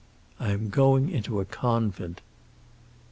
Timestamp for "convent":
1.45-2.21